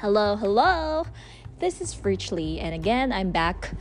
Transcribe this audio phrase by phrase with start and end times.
[0.00, 1.04] Hello, hello.
[1.58, 3.72] This is Richly, and again, I'm back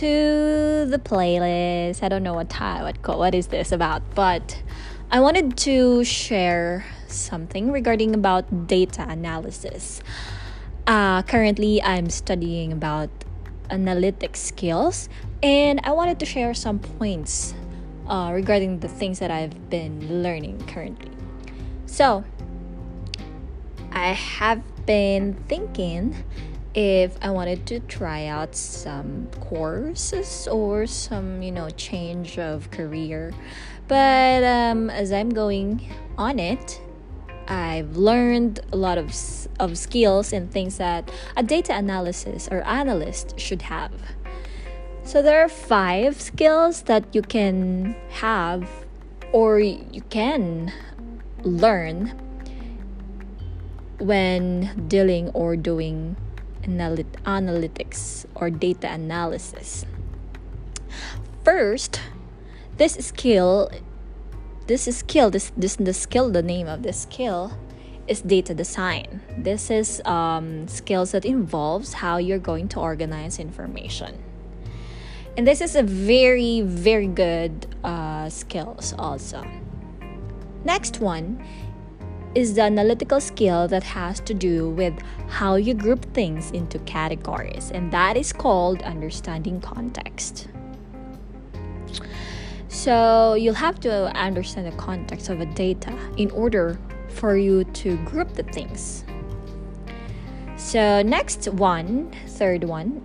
[0.00, 2.02] to the playlist.
[2.02, 4.62] I don't know what time, what what is this about, but
[5.10, 10.00] I wanted to share something regarding about data analysis.
[10.86, 13.10] Uh, currently, I'm studying about
[13.68, 15.10] analytic skills,
[15.42, 17.52] and I wanted to share some points
[18.08, 21.12] uh, regarding the things that I've been learning currently.
[21.84, 22.24] So,
[23.92, 26.24] I have been thinking
[26.74, 33.32] if I wanted to try out some courses or some, you know, change of career.
[33.88, 36.80] But um, as I'm going on it,
[37.48, 39.14] I've learned a lot of,
[39.60, 43.92] of skills and things that a data analysis or analyst should have.
[45.04, 48.68] So there are five skills that you can have
[49.32, 50.72] or you can
[51.42, 52.18] learn
[54.02, 56.16] when dealing or doing
[56.64, 59.86] analytics or data analysis.
[61.44, 62.00] First,
[62.76, 63.70] this skill,
[64.66, 67.56] this skill, this this the skill, the name of this skill
[68.08, 69.22] is data design.
[69.38, 74.18] This is um, skills that involves how you're going to organize information.
[75.36, 79.46] And this is a very, very good uh, skills also.
[80.64, 81.42] Next one
[82.34, 84.94] is the analytical skill that has to do with
[85.28, 90.48] how you group things into categories, and that is called understanding context.
[92.68, 97.96] So, you'll have to understand the context of a data in order for you to
[98.04, 99.04] group the things.
[100.56, 103.02] So, next one, third one,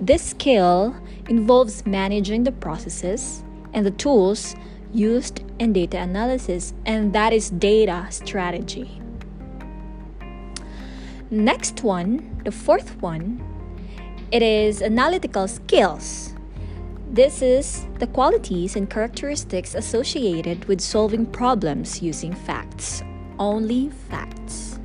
[0.00, 0.96] this skill
[1.28, 4.56] involves managing the processes and the tools
[4.94, 9.00] used in data analysis, and that is data strategy.
[11.30, 13.42] Next one, the fourth one,
[14.30, 16.34] it is analytical skills.
[17.10, 23.02] This is the qualities and characteristics associated with solving problems using facts,
[23.38, 24.78] only facts.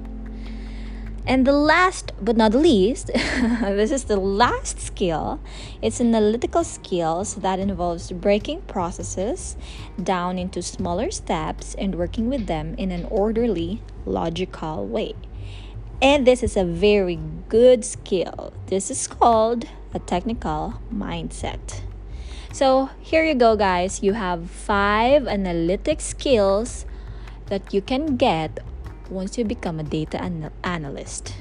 [1.25, 5.39] And the last but not the least, this is the last skill.
[5.81, 9.55] It's analytical skills that involves breaking processes
[9.95, 15.15] down into smaller steps and working with them in an orderly, logical way.
[16.01, 17.17] And this is a very
[17.47, 18.51] good skill.
[18.67, 21.79] This is called a technical mindset.
[22.51, 24.03] So, here you go, guys.
[24.03, 26.85] You have five analytic skills
[27.47, 28.59] that you can get
[29.09, 31.38] once you become a data an- analyst.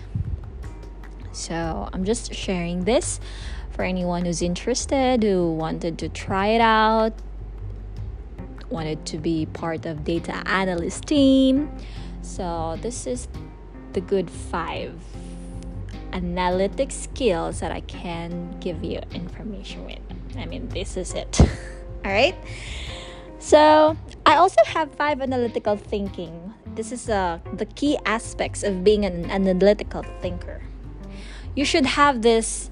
[1.39, 3.21] So I'm just sharing this
[3.71, 7.13] for anyone who's interested, who wanted to try it out,
[8.71, 11.71] wanted to be part of data analyst team.
[12.23, 13.29] So this is
[13.93, 14.93] the good five
[16.13, 20.01] analytic skills that I can give you information with.
[20.37, 21.41] I mean, this is it.
[22.05, 22.35] All right.
[23.39, 23.97] So
[24.27, 29.31] I also have five analytical thinking this is uh, the key aspects of being an
[29.31, 30.63] analytical thinker.
[31.59, 32.71] You should have this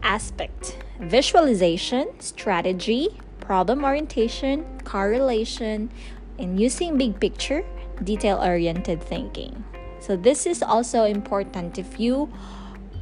[0.00, 3.08] aspect visualization, strategy,
[3.40, 5.90] problem orientation, correlation,
[6.38, 7.64] and using big picture,
[8.04, 9.64] detail oriented thinking.
[9.98, 12.30] So, this is also important if you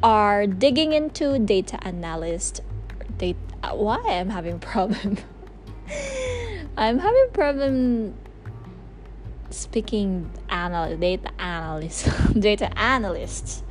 [0.03, 2.63] are digging into data analyst.
[3.19, 3.37] Data,
[3.75, 5.19] why I'm having problem?
[6.79, 8.15] I'm having problem
[9.51, 12.09] speaking analyst, data analyst,
[12.41, 13.66] data analyst.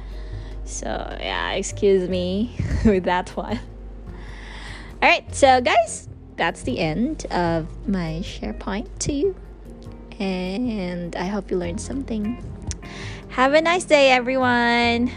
[0.65, 0.87] So
[1.19, 2.55] yeah, excuse me
[2.85, 3.59] with that one.
[5.01, 9.35] All right, so guys, that's the end of my SharePoint to you,
[10.19, 12.43] and I hope you learned something.
[13.29, 15.11] Have a nice day, everyone.